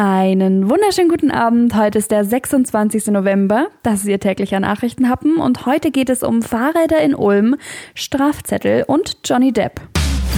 Einen 0.00 0.70
wunderschönen 0.70 1.08
guten 1.08 1.32
Abend. 1.32 1.74
Heute 1.74 1.98
ist 1.98 2.12
der 2.12 2.24
26. 2.24 3.08
November. 3.08 3.66
Das 3.82 4.02
ist 4.02 4.06
Ihr 4.06 4.20
täglicher 4.20 4.60
Nachrichtenhappen 4.60 5.38
und 5.38 5.66
heute 5.66 5.90
geht 5.90 6.08
es 6.08 6.22
um 6.22 6.40
Fahrräder 6.40 7.00
in 7.00 7.16
Ulm, 7.16 7.56
Strafzettel 7.96 8.84
und 8.86 9.16
Johnny 9.24 9.52
Depp. 9.52 9.80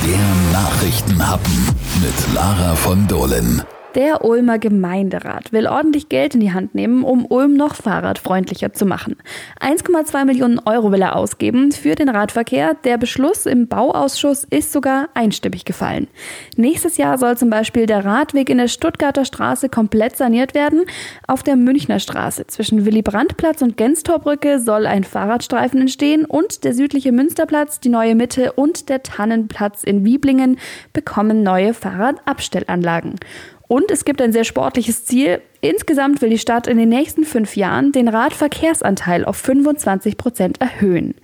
Der 0.03 0.59
Nachrichtenhappen 0.59 1.53
mit 2.01 2.35
Lara 2.35 2.75
von 2.75 3.07
Dohlen. 3.07 3.63
Der 3.97 4.25
Ulmer 4.25 4.61
Gemeinderat 4.61 5.53
will 5.53 5.67
ordentlich 5.67 6.09
Geld 6.09 6.35
in 6.35 6.41
die 6.41 6.53
Hand 6.53 6.77
nehmen, 6.77 7.03
um 7.03 7.27
Ulm 7.27 7.55
noch 7.55 7.75
fahrradfreundlicher 7.75 8.73
zu 8.73 8.87
machen. 8.87 9.17
1,2 9.59 10.27
Millionen 10.27 10.61
Euro 10.61 10.93
will 10.93 11.03
er 11.03 11.17
ausgeben 11.17 11.73
für 11.73 11.97
den 11.97 12.09
Radverkehr. 12.09 12.75
Der 12.85 12.99
Beschluss 12.99 13.47
im 13.47 13.67
Bauausschuss 13.67 14.45
ist 14.49 14.71
sogar 14.71 15.09
einstimmig 15.15 15.65
gefallen. 15.65 16.07
Nächstes 16.57 16.99
Jahr 16.99 17.19
soll 17.19 17.37
zum 17.37 17.51
Beispiel 17.51 17.87
der 17.87 18.05
Radweg 18.05 18.49
in 18.49 18.59
der 18.59 18.69
Stuttgarter 18.69 19.25
Straße 19.25 19.69
komplett 19.69 20.17
saniert 20.17 20.55
werden. 20.55 20.85
Auf 21.27 21.43
der 21.43 21.57
Münchner 21.57 21.99
Straße 21.99 22.47
zwischen 22.47 22.87
Willy-Brandt-Platz 22.87 23.61
und 23.61 23.77
Genstorbrücke 23.77 24.61
soll 24.61 24.87
ein 24.87 25.03
Fahrradstreifen 25.03 25.81
entstehen 25.81 26.27
und 26.27 26.63
der 26.63 26.75
südliche 26.75 27.11
Münsterplatz, 27.11 27.81
die 27.81 27.89
neue 27.89 28.15
Mitte 28.15 28.53
und 28.53 28.89
der 28.89 29.03
Tannenplatz 29.03 29.83
in 29.83 30.05
Wieblingen 30.05 30.59
bekommen 30.93 31.43
neue 31.43 31.75
Fahrradabstellanlagen. 31.75 33.19
Und 33.71 33.93
es 33.93 34.05
gibt 34.05 34.21
ein 34.21 34.33
sehr 34.33 34.43
sportliches 34.43 35.05
Ziel. 35.05 35.41
Insgesamt 35.61 36.21
will 36.21 36.31
die 36.31 36.39
Stadt 36.39 36.67
in 36.67 36.77
den 36.77 36.89
nächsten 36.89 37.23
fünf 37.23 37.55
Jahren 37.55 37.93
den 37.93 38.09
Radverkehrsanteil 38.09 39.25
auf 39.25 39.37
25 39.37 40.17
Prozent 40.17 40.61
erhöhen. 40.61 41.15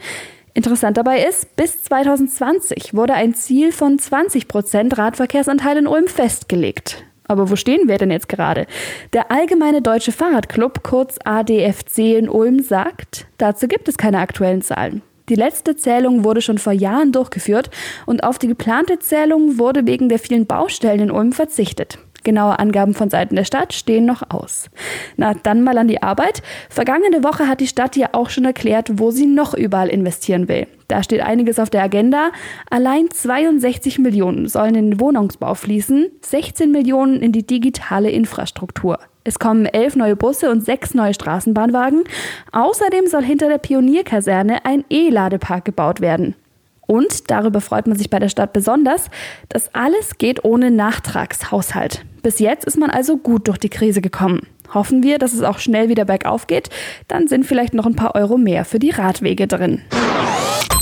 Interessant 0.55 0.97
dabei 0.97 1.25
ist, 1.25 1.57
bis 1.57 1.83
2020 1.83 2.95
wurde 2.95 3.15
ein 3.15 3.35
Ziel 3.35 3.73
von 3.73 3.99
20 3.99 4.47
Prozent 4.47 4.97
Radverkehrsanteil 4.97 5.79
in 5.79 5.89
Ulm 5.89 6.07
festgelegt. 6.07 7.03
Aber 7.27 7.51
wo 7.51 7.57
stehen 7.57 7.89
wir 7.89 7.99
denn 7.99 8.13
jetzt 8.13 8.29
gerade? 8.29 8.69
Der 9.13 9.33
Allgemeine 9.33 9.83
Deutsche 9.83 10.13
Fahrradclub, 10.13 10.85
kurz 10.85 11.19
ADFC 11.25 12.17
in 12.17 12.29
Ulm, 12.29 12.61
sagt, 12.63 13.27
dazu 13.39 13.67
gibt 13.67 13.89
es 13.89 13.99
keine 13.99 14.21
aktuellen 14.21 14.63
Zahlen. 14.63 15.03
Die 15.29 15.35
letzte 15.35 15.75
Zählung 15.75 16.23
wurde 16.23 16.41
schon 16.41 16.59
vor 16.59 16.73
Jahren 16.73 17.11
durchgeführt 17.11 17.71
und 18.07 18.23
auf 18.23 18.39
die 18.39 18.47
geplante 18.47 19.01
Zählung 19.01 19.59
wurde 19.59 19.85
wegen 19.85 20.09
der 20.09 20.21
vielen 20.21 20.47
Baustellen 20.47 21.01
in 21.01 21.11
Ulm 21.11 21.33
verzichtet. 21.33 21.99
Genaue 22.27 22.59
Angaben 22.59 22.93
von 22.93 23.09
Seiten 23.09 23.37
der 23.37 23.45
Stadt 23.45 23.73
stehen 23.73 24.05
noch 24.05 24.23
aus. 24.31 24.69
Na, 25.17 25.33
dann 25.33 25.63
mal 25.63 25.79
an 25.79 25.89
die 25.89 26.03
Arbeit. 26.03 26.43
Vergangene 26.69 27.25
Woche 27.25 27.49
hat 27.49 27.61
die 27.61 27.69
Stadt 27.69 27.97
ja 27.97 28.09
auch 28.13 28.31
schon 28.31 28.45
erklärt, 28.45 28.99
wo 28.99 29.13
sie 29.13 29.27
noch 29.27 29.55
überall 29.55 29.89
investieren 29.89 30.49
will. 30.49 30.67
Da 30.89 31.03
steht 31.03 31.21
einiges 31.21 31.59
auf 31.59 31.71
der 31.71 31.85
Agenda. 31.85 32.33
Allein 32.69 33.09
62 33.11 34.01
Millionen 34.01 34.49
sollen 34.49 34.75
in 34.75 34.91
den 34.91 35.01
Wohnungsbau 35.01 35.55
fließen, 35.55 36.11
16 36.21 36.73
Millionen 36.73 37.23
in 37.23 37.31
die 37.31 37.47
digitale 37.47 38.11
Infrastruktur. 38.11 38.99
Es 39.23 39.39
kommen 39.39 39.67
elf 39.67 39.95
neue 39.97 40.17
Busse 40.17 40.51
und 40.51 40.65
sechs 40.65 40.95
neue 40.95 41.15
Straßenbahnwagen. 41.15 42.05
Außerdem 42.53 43.07
soll 43.07 43.23
hinter 43.23 43.49
der 43.49 43.59
Pionierkaserne 43.59 44.65
ein 44.65 44.85
E-Ladepark 44.91 45.65
gebaut 45.65 46.01
werden. 46.01 46.35
Und 46.87 47.31
darüber 47.31 47.61
freut 47.61 47.87
man 47.87 47.97
sich 47.97 48.11
bei 48.11 48.19
der 48.19 48.29
Stadt 48.29 48.53
besonders, 48.53 49.11
das 49.49 49.75
alles 49.75 50.19
geht 50.19 50.45
ohne 50.45 50.71
Nachtragshaushalt. 50.71 52.05
Bis 52.23 52.39
jetzt 52.39 52.65
ist 52.65 52.79
man 52.79 52.91
also 52.91 53.17
gut 53.17 53.49
durch 53.49 53.59
die 53.59 53.69
Krise 53.69 54.01
gekommen. 54.01 54.47
Hoffen 54.73 55.03
wir, 55.03 55.19
dass 55.19 55.33
es 55.33 55.43
auch 55.43 55.59
schnell 55.59 55.89
wieder 55.89 56.05
bergauf 56.05 56.47
geht, 56.47 56.71
dann 57.09 57.29
sind 57.29 57.47
vielleicht 57.47 57.75
noch 57.75 57.87
ein 57.87 57.97
paar 57.97 58.15
Euro 58.15 58.37
mehr 58.37 58.65
für 58.65 58.79
die 58.79 58.91
Radwege 58.91 59.47
drin. 59.47 59.83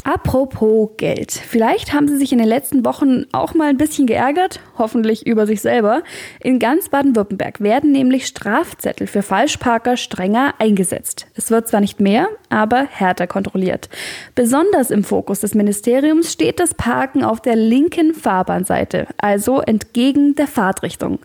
Apropos 0.06 0.90
Geld. 0.98 1.32
Vielleicht 1.32 1.94
haben 1.94 2.08
Sie 2.08 2.18
sich 2.18 2.30
in 2.30 2.36
den 2.36 2.46
letzten 2.46 2.84
Wochen 2.84 3.24
auch 3.32 3.54
mal 3.54 3.70
ein 3.70 3.78
bisschen 3.78 4.06
geärgert, 4.06 4.60
hoffentlich 4.76 5.26
über 5.26 5.46
sich 5.46 5.62
selber. 5.62 6.02
In 6.40 6.58
ganz 6.58 6.90
Baden-Württemberg 6.90 7.62
werden 7.62 7.90
nämlich 7.90 8.26
Strafzettel 8.26 9.06
für 9.06 9.22
Falschparker 9.22 9.96
strenger 9.96 10.52
eingesetzt. 10.58 11.26
Es 11.34 11.50
wird 11.50 11.68
zwar 11.68 11.80
nicht 11.80 12.00
mehr, 12.00 12.28
aber 12.50 12.84
härter 12.84 13.26
kontrolliert. 13.26 13.88
Besonders 14.34 14.90
im 14.90 15.04
Fokus 15.04 15.40
des 15.40 15.54
Ministeriums 15.54 16.30
steht 16.30 16.60
das 16.60 16.74
Parken 16.74 17.24
auf 17.24 17.40
der 17.40 17.56
linken 17.56 18.12
Fahrbahnseite, 18.12 19.06
also 19.16 19.62
entgegen 19.62 20.34
der 20.34 20.48
Fahrtrichtung. 20.48 21.18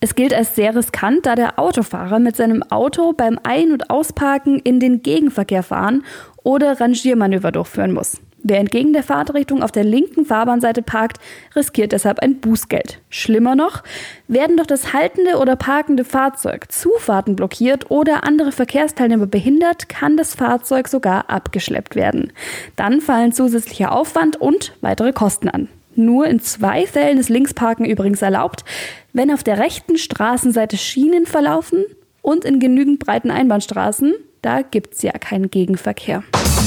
Es 0.00 0.14
gilt 0.14 0.32
als 0.32 0.56
sehr 0.56 0.74
riskant, 0.74 1.26
da 1.26 1.34
der 1.34 1.58
Autofahrer 1.58 2.18
mit 2.18 2.36
seinem 2.36 2.62
Auto 2.62 3.12
beim 3.12 3.38
Ein- 3.42 3.72
und 3.72 3.90
Ausparken 3.90 4.58
in 4.58 4.80
den 4.80 5.02
Gegenverkehr 5.02 5.62
fahren 5.62 6.02
oder 6.42 6.80
Rangiermanöver 6.80 7.52
durchführen 7.52 7.92
muss. 7.92 8.20
Wer 8.44 8.58
entgegen 8.58 8.92
der 8.92 9.04
Fahrtrichtung 9.04 9.62
auf 9.62 9.70
der 9.70 9.84
linken 9.84 10.24
Fahrbahnseite 10.24 10.82
parkt, 10.82 11.18
riskiert 11.54 11.92
deshalb 11.92 12.18
ein 12.18 12.40
Bußgeld. 12.40 12.98
Schlimmer 13.08 13.54
noch, 13.54 13.84
werden 14.26 14.56
durch 14.56 14.66
das 14.66 14.92
haltende 14.92 15.38
oder 15.38 15.54
parkende 15.54 16.04
Fahrzeug 16.04 16.72
Zufahrten 16.72 17.36
blockiert 17.36 17.92
oder 17.92 18.24
andere 18.24 18.50
Verkehrsteilnehmer 18.50 19.26
behindert, 19.26 19.88
kann 19.88 20.16
das 20.16 20.34
Fahrzeug 20.34 20.88
sogar 20.88 21.30
abgeschleppt 21.30 21.94
werden. 21.94 22.32
Dann 22.74 23.00
fallen 23.00 23.32
zusätzlicher 23.32 23.92
Aufwand 23.92 24.40
und 24.40 24.72
weitere 24.80 25.12
Kosten 25.12 25.48
an. 25.48 25.68
Nur 25.94 26.26
in 26.26 26.40
zwei 26.40 26.86
Fällen 26.86 27.18
ist 27.18 27.28
Linksparken 27.28 27.84
übrigens 27.84 28.22
erlaubt, 28.22 28.64
wenn 29.12 29.32
auf 29.32 29.44
der 29.44 29.58
rechten 29.58 29.98
Straßenseite 29.98 30.78
Schienen 30.78 31.26
verlaufen 31.26 31.84
und 32.22 32.44
in 32.44 32.58
genügend 32.58 32.98
breiten 32.98 33.30
Einbahnstraßen, 33.30 34.14
da 34.42 34.62
gibt's 34.62 35.02
ja 35.02 35.12
keinen 35.12 35.50
Gegenverkehr. 35.50 36.24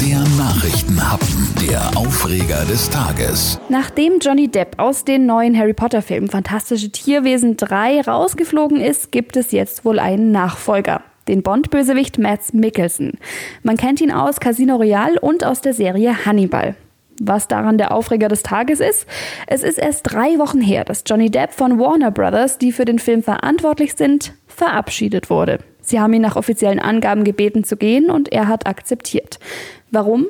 Der 0.08 0.20
Nachrichtenhappen, 0.38 1.54
der 1.70 1.98
Aufreger 1.98 2.64
des 2.66 2.90
Tages. 2.90 3.60
Nachdem 3.70 4.20
Johnny 4.20 4.48
Depp 4.48 4.80
aus 4.80 5.04
den 5.04 5.26
neuen 5.26 5.58
Harry 5.58 5.74
Potter 5.74 6.02
Filmen 6.02 6.30
Fantastische 6.30 6.92
Tierwesen 6.92 7.58
3 7.58 8.02
rausgeflogen 8.02 8.80
ist, 8.80 9.12
gibt 9.12 9.38
es 9.38 9.52
jetzt 9.52 9.86
wohl 9.86 10.00
einen 10.00 10.32
Nachfolger. 10.32 11.02
Den 11.28 11.44
Bond-Bösewicht 11.44 12.18
Mads 12.18 12.54
Mikkelsen. 12.54 13.20
Man 13.64 13.78
kennt 13.78 14.00
ihn 14.00 14.12
aus 14.12 14.40
Casino 14.40 14.76
Royale 14.78 15.20
und 15.20 15.44
aus 15.44 15.62
der 15.62 15.74
Serie 15.74 16.26
Hannibal. 16.26 16.76
Was 17.20 17.48
daran 17.48 17.78
der 17.78 17.94
Aufreger 17.94 18.28
des 18.28 18.44
Tages 18.44 18.80
ist? 18.80 19.08
Es 19.48 19.64
ist 19.64 19.80
erst 19.80 20.12
drei 20.12 20.38
Wochen 20.38 20.62
her, 20.62 20.84
dass 20.84 21.04
Johnny 21.06 21.30
Depp 21.30 21.54
von 21.54 21.80
Warner 21.80 22.12
Brothers, 22.12 22.58
die 22.58 22.72
für 22.72 22.86
den 22.86 23.00
Film 23.00 23.24
verantwortlich 23.24 23.96
sind, 23.96 24.34
verabschiedet 24.48 25.30
wurde. 25.30 25.60
Sie 25.86 26.00
haben 26.00 26.14
ihn 26.14 26.22
nach 26.22 26.36
offiziellen 26.36 26.80
Angaben 26.80 27.24
gebeten 27.24 27.64
zu 27.64 27.78
gehen 27.78 28.10
und 28.10 28.32
er 28.32 28.48
hat 28.48 28.68
akzeptiert. 28.68 29.40
Warum? 29.92 30.28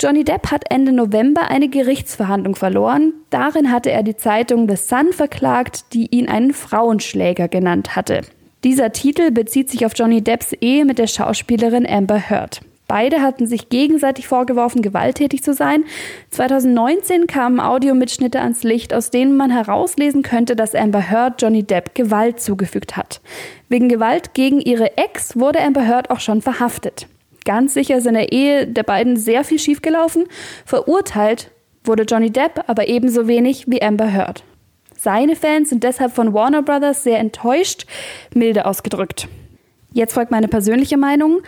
Johnny 0.00 0.24
Depp 0.24 0.50
hat 0.50 0.64
Ende 0.70 0.92
November 0.92 1.48
eine 1.48 1.68
Gerichtsverhandlung 1.68 2.56
verloren. 2.56 3.12
Darin 3.30 3.70
hatte 3.70 3.92
er 3.92 4.02
die 4.02 4.16
Zeitung 4.16 4.68
The 4.68 4.76
Sun 4.76 5.12
verklagt, 5.12 5.92
die 5.92 6.06
ihn 6.06 6.28
einen 6.28 6.52
Frauenschläger 6.52 7.48
genannt 7.48 7.94
hatte. 7.94 8.22
Dieser 8.64 8.92
Titel 8.92 9.30
bezieht 9.30 9.70
sich 9.70 9.86
auf 9.86 9.92
Johnny 9.94 10.22
Depps 10.22 10.52
Ehe 10.60 10.84
mit 10.84 10.98
der 10.98 11.06
Schauspielerin 11.06 11.86
Amber 11.86 12.18
Heard. 12.18 12.60
Beide 12.86 13.22
hatten 13.22 13.46
sich 13.46 13.70
gegenseitig 13.70 14.28
vorgeworfen, 14.28 14.82
gewalttätig 14.82 15.42
zu 15.42 15.54
sein. 15.54 15.84
2019 16.30 17.26
kamen 17.26 17.60
Audiomitschnitte 17.60 18.40
ans 18.40 18.62
Licht, 18.62 18.92
aus 18.92 19.10
denen 19.10 19.36
man 19.36 19.50
herauslesen 19.50 20.22
könnte, 20.22 20.54
dass 20.54 20.74
Amber 20.74 21.10
Heard 21.10 21.40
Johnny 21.40 21.62
Depp 21.62 21.94
Gewalt 21.94 22.40
zugefügt 22.40 22.96
hat. 22.96 23.20
Wegen 23.68 23.88
Gewalt 23.88 24.34
gegen 24.34 24.60
ihre 24.60 24.98
Ex 24.98 25.38
wurde 25.38 25.60
Amber 25.60 25.86
Heard 25.86 26.10
auch 26.10 26.20
schon 26.20 26.42
verhaftet. 26.42 27.06
Ganz 27.44 27.74
sicher 27.74 27.96
ist 27.96 28.06
in 28.06 28.14
der 28.14 28.32
Ehe 28.32 28.66
der 28.66 28.82
beiden 28.82 29.16
sehr 29.16 29.44
viel 29.44 29.58
schiefgelaufen. 29.58 30.24
Verurteilt 30.64 31.50
wurde 31.84 32.04
Johnny 32.04 32.30
Depp 32.30 32.64
aber 32.66 32.88
ebenso 32.88 33.28
wenig 33.28 33.64
wie 33.68 33.82
Amber 33.82 34.12
Heard. 34.12 34.44
Seine 34.96 35.36
Fans 35.36 35.68
sind 35.68 35.84
deshalb 35.84 36.14
von 36.14 36.32
Warner 36.32 36.62
Brothers 36.62 37.02
sehr 37.02 37.18
enttäuscht, 37.18 37.86
milde 38.34 38.64
ausgedrückt. 38.64 39.28
Jetzt 39.92 40.14
folgt 40.14 40.30
meine 40.30 40.48
persönliche 40.48 40.96
Meinung. 40.96 41.42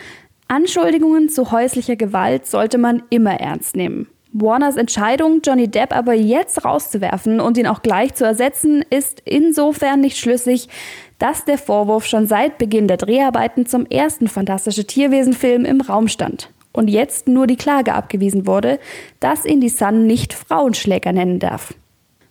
Anschuldigungen 0.47 1.29
zu 1.29 1.51
häuslicher 1.51 1.97
Gewalt 1.97 2.47
sollte 2.47 2.77
man 2.77 3.03
immer 3.09 3.39
ernst 3.39 3.75
nehmen. 3.75 4.07
Warners 4.31 4.77
Entscheidung, 4.77 5.41
Johnny 5.43 5.67
Depp 5.67 5.95
aber 5.95 6.13
jetzt 6.13 6.63
rauszuwerfen 6.63 7.39
und 7.39 7.57
ihn 7.57 7.67
auch 7.67 7.81
gleich 7.81 8.13
zu 8.13 8.23
ersetzen, 8.23 8.83
ist 8.89 9.21
insofern 9.25 10.01
nicht 10.01 10.17
schlüssig, 10.17 10.69
dass 11.17 11.45
der 11.45 11.57
Vorwurf 11.57 12.05
schon 12.05 12.27
seit 12.27 12.57
Beginn 12.57 12.87
der 12.87 12.97
Dreharbeiten 12.97 13.65
zum 13.65 13.85
ersten 13.87 14.27
Fantastische 14.27 14.85
Tierwesen-Film 14.85 15.65
im 15.65 15.81
Raum 15.81 16.07
stand 16.07 16.49
und 16.71 16.89
jetzt 16.89 17.27
nur 17.27 17.47
die 17.47 17.55
Klage 17.55 17.93
abgewiesen 17.93 18.45
wurde, 18.45 18.79
dass 19.19 19.45
ihn 19.45 19.59
die 19.59 19.69
Sun 19.69 20.05
nicht 20.05 20.33
Frauenschläger 20.33 21.11
nennen 21.11 21.39
darf. 21.39 21.73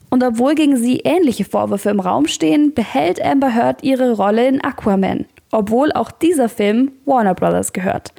Und 0.08 0.22
obwohl 0.22 0.54
gegen 0.54 0.76
sie 0.76 1.00
ähnliche 1.00 1.44
Vorwürfe 1.44 1.90
im 1.90 2.00
Raum 2.00 2.28
stehen, 2.28 2.72
behält 2.72 3.20
Amber 3.20 3.54
Heard 3.54 3.82
ihre 3.82 4.12
Rolle 4.12 4.46
in 4.46 4.62
Aquaman 4.62 5.26
obwohl 5.50 5.92
auch 5.92 6.10
dieser 6.10 6.48
Film 6.48 6.92
Warner 7.04 7.34
Brothers 7.34 7.72
gehört. 7.72 8.12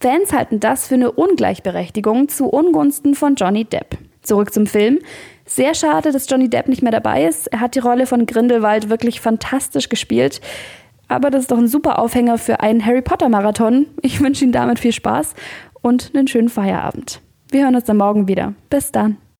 Fans 0.00 0.32
halten 0.32 0.60
das 0.60 0.88
für 0.88 0.96
eine 0.96 1.12
Ungleichberechtigung 1.12 2.28
zu 2.28 2.46
Ungunsten 2.46 3.14
von 3.14 3.36
Johnny 3.36 3.64
Depp. 3.64 3.96
Zurück 4.22 4.52
zum 4.52 4.66
Film. 4.66 4.98
Sehr 5.46 5.74
schade, 5.74 6.12
dass 6.12 6.28
Johnny 6.28 6.48
Depp 6.48 6.68
nicht 6.68 6.82
mehr 6.82 6.92
dabei 6.92 7.24
ist. 7.24 7.46
Er 7.48 7.60
hat 7.60 7.74
die 7.74 7.80
Rolle 7.80 8.06
von 8.06 8.26
Grindelwald 8.26 8.88
wirklich 8.88 9.20
fantastisch 9.20 9.88
gespielt. 9.88 10.40
Aber 11.08 11.30
das 11.30 11.42
ist 11.42 11.50
doch 11.50 11.58
ein 11.58 11.68
super 11.68 11.98
Aufhänger 11.98 12.38
für 12.38 12.60
einen 12.60 12.84
Harry 12.84 13.02
Potter 13.02 13.28
Marathon. 13.28 13.86
Ich 14.02 14.20
wünsche 14.20 14.44
Ihnen 14.44 14.52
damit 14.52 14.78
viel 14.78 14.92
Spaß 14.92 15.34
und 15.82 16.12
einen 16.14 16.28
schönen 16.28 16.48
Feierabend. 16.48 17.20
Wir 17.50 17.64
hören 17.64 17.76
uns 17.76 17.84
dann 17.84 17.98
morgen 17.98 18.26
wieder. 18.26 18.54
Bis 18.70 18.90
dann. 18.90 19.18